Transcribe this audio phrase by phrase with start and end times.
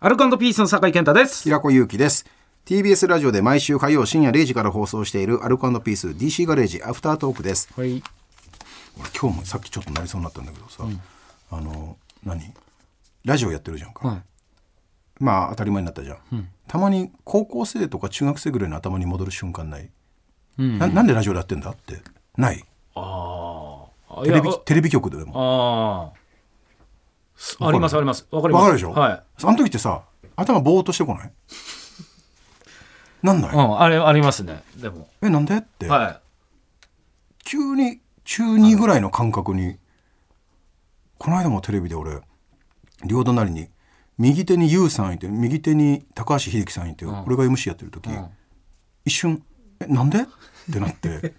[0.00, 1.42] アルコピースの酒井健太です。
[1.42, 2.24] 平子祐希です。
[2.66, 7.68] TBS ラジオで毎週火曜深夜0時から放送しているアルコピース DC ガレージアフタートークです。
[7.76, 8.00] はい。
[8.96, 10.84] 俺今日もさっきちょっとなりそうになったんだけどさ、
[11.50, 12.54] あの何？
[13.24, 14.22] ラジオやってるじゃんか、はい。
[15.18, 19.90] まあ当たり前になったじゃん、たまに高校生とか中学生ぐらいの頭に戻る瞬間ない、
[20.58, 22.02] ななんでラジオやってんだって？
[22.36, 22.62] ない？
[22.94, 24.22] ああ
[24.64, 25.32] テレビ局でも。
[25.34, 26.27] ああす
[27.60, 28.26] ありますあります。
[28.30, 28.62] わかります。
[28.62, 29.12] わかるでしょ、はい。
[29.12, 30.02] あの時ってさ
[30.36, 31.32] 頭ぼーっとしてこない？
[33.22, 34.62] なんない、うんあれありますね。
[34.76, 35.08] でも。
[35.22, 35.56] えなんで？
[35.56, 36.20] って、は
[37.44, 39.76] 急に中2ぐらいの感覚に、
[41.18, 42.20] この間もテレビで俺
[43.04, 43.68] 両隣に
[44.18, 48.08] 右手に YOU さんいて右手に高橋英樹さんいて、俺が MC やってる時、
[49.04, 49.42] 一瞬
[49.80, 50.24] 「えなんで?」っ
[50.72, 51.34] てなって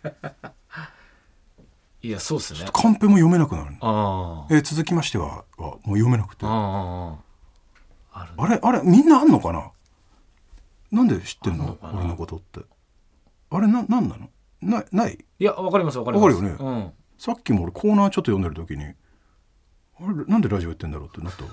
[2.02, 2.70] いいやそうっすね。
[2.72, 3.76] カンペも読めなくなる。
[4.58, 6.46] え続きましてははもう読めなくて。
[6.46, 7.18] あ
[8.14, 8.60] ああれ？
[8.62, 8.82] あれ？
[8.84, 9.72] みんなあんのかな？
[10.92, 11.78] なんで知ってんの？
[11.82, 12.62] 俺のことって。
[13.52, 14.30] あれななんなの？
[14.62, 15.18] ないない？
[15.40, 16.36] いやわかりますわかります。
[16.36, 16.64] わかるよね？
[16.64, 16.92] うん。
[17.18, 18.94] さっきも俺コーナーちょっと読んでる時にあ
[20.08, 20.26] れ？
[20.26, 21.44] なんでラジオやってんだろうってなった？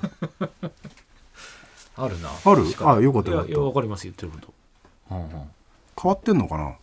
[2.05, 2.29] あるな。
[2.45, 2.65] ある？
[2.67, 2.99] 確かに。
[2.99, 3.51] あよかったよかった。
[3.51, 4.55] いやわかります言ってること。
[5.11, 5.29] うんうん。
[5.31, 6.77] 変わってんのかな？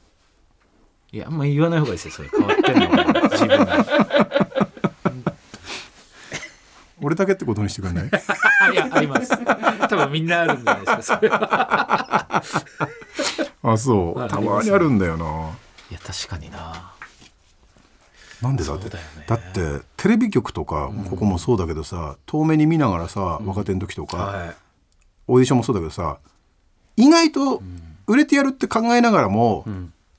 [1.13, 2.29] いやあんま言わない方がいいですよそれ。
[2.29, 3.85] 変わってんのかな自分が。
[7.01, 8.09] 俺だけってことにしてくれない？
[8.61, 9.29] あいやあります。
[9.29, 12.43] 多分みんなあるんじゃないですかそれは。
[13.61, 14.19] あそう。
[14.19, 15.25] あたまにあるんだよな。
[15.91, 16.93] いや確かにな。
[18.41, 19.25] なんでだってだよね。
[19.27, 24.55] だってテレビ局とかここもそうだけどさ遠目に見ながらさ若手の時とかはい。
[25.27, 26.17] オーディションもそうだけどさ
[26.97, 27.61] 意外と
[28.07, 29.65] 売れてやるって考えながらも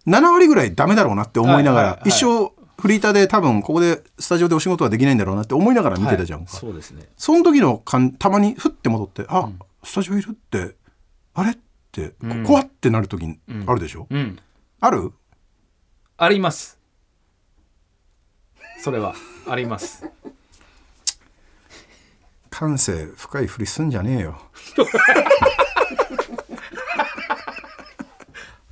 [0.07, 6.45] 7割ぐらいダメだろうなって思いながらはいはいはい一生フリーターで多分ここでスタジオでお仕事はできないんだろうなって思いながら見てたじゃん。
[6.45, 6.61] かはい。
[6.61, 7.09] そうですね。
[7.17, 9.49] その時の感たまにふって戻ってあ
[9.83, 10.75] スタジオいるって
[11.35, 11.57] あれっ
[11.93, 12.17] てこ
[12.47, 14.07] 怖ってなる時あるでしょ？
[14.11, 14.39] うん。
[14.81, 15.13] ある？
[16.19, 16.79] あります。
[18.81, 19.15] それは。
[19.49, 20.07] あります。
[22.51, 24.39] 感性深いふりすんじゃねえよ。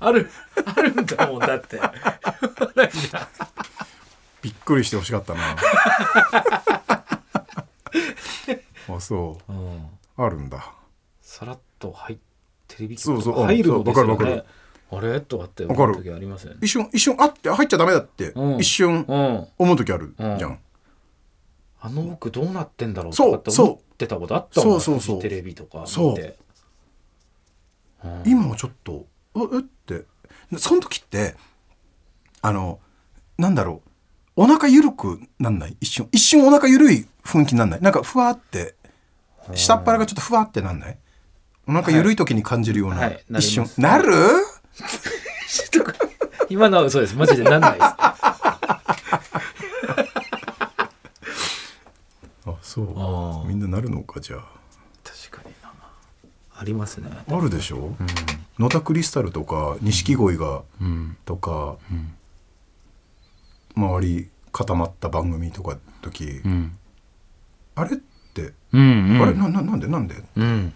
[0.00, 0.28] ある
[0.76, 1.80] あるんだもんだって。
[4.42, 5.40] びっくりしてほしかったな。
[8.88, 9.52] あそう。
[9.52, 9.86] うん。
[10.16, 10.74] あるんだ。
[11.20, 12.18] さらっと入
[12.68, 14.36] テレビそうそう局とか入るのですよそうわかる。
[14.36, 14.44] ね。
[14.90, 15.20] あれ？
[15.20, 15.92] とかってわかる。
[15.92, 18.58] 思う時ありますよね一瞬一瞬あって入っちゃダメだって、うん。
[18.58, 19.48] 一瞬うん。
[19.58, 20.38] 思う時あるうん。
[20.38, 20.58] じゃん、
[21.80, 24.80] あの奥どうなってんだろうそうとかって思ってたことあったもん。
[24.80, 25.00] そう。
[25.00, 25.90] そうそうフジテレビとか見て。
[25.92, 26.36] そう。
[28.26, 29.06] 今もちょっと
[29.36, 30.04] 「ええっ?」て
[30.58, 31.36] その時って
[32.40, 32.78] あの
[33.38, 33.90] なんだろう。
[34.34, 35.76] お腹ゆるくなんない？
[35.80, 37.82] 一瞬一瞬お腹ゆるい雰囲気になんない？
[37.82, 38.74] なんかふわって
[39.54, 40.96] 下っ腹がちょっとふわってなんない？
[41.68, 43.22] お腹ゆるい時に感じるような、はい。
[43.30, 43.66] 一瞬。
[43.76, 44.10] なる？
[46.48, 47.14] 今のは嘘です。
[47.14, 47.84] マジでなんないです。
[52.44, 53.46] あそう。
[53.46, 54.44] みんななるのかじゃあ
[56.62, 57.10] ありますね。
[57.28, 57.96] あるでしょ、
[58.56, 60.62] 野田クリスタルとか錦鯉が、
[61.24, 61.76] とか、
[63.74, 66.78] 周り固まった番組とか時、うん
[67.74, 69.18] あれって、うん。
[69.20, 69.34] あれ？
[69.34, 69.88] なななんで？
[69.88, 70.22] なんで？
[70.36, 70.72] うん。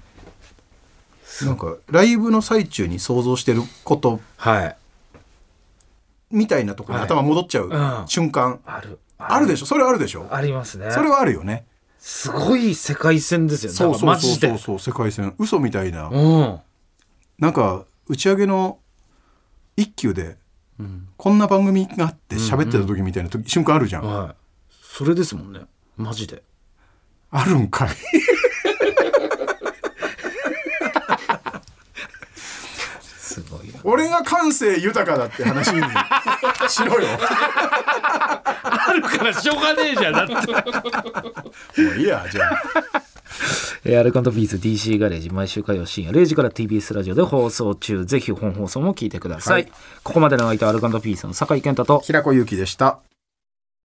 [1.42, 4.76] なんかライブの最中に想像してることはい。
[6.30, 8.08] みたいなところにはい頭戻っちゃううん。
[8.08, 8.98] 瞬間、ある。
[9.18, 9.46] ある。
[9.46, 9.66] でしょ？
[9.66, 10.26] それはあるでしょ？
[10.30, 10.90] ありますね。
[10.90, 11.66] それはあるよね
[11.98, 13.76] すごい世界線ですよね。
[13.76, 14.48] そうそうそうそマジで。
[14.48, 15.34] う世界線。
[15.38, 16.60] 嘘みたいな、うん。
[17.38, 18.78] なんか打ち上げの
[19.76, 20.36] 一休で、
[21.16, 24.34] こんな番組があって喋ってた時みたいな時、瞬間あるじゃん、はい。
[24.70, 25.60] それですもんね。
[25.96, 26.42] マジで。
[27.30, 27.88] あるんかい。
[33.08, 33.80] すごいな。
[33.84, 35.82] 俺が感性豊かだって話に
[36.68, 37.18] しろよ
[39.08, 40.34] からしょうがねえじゃんだって。
[41.82, 42.62] もういいやじゃあ。
[43.84, 48.04] えーアルカンドピース DC ガレージ毎週火曜深夜0時から TBS ラジオで放送中。
[48.04, 49.72] ぜひ本放送も聞いてください、はい。
[50.02, 52.98] ここまでの相手はアルカンドピースの酒井健太と平子祐希でした